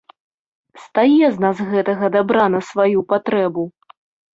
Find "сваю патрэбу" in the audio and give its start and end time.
2.73-3.73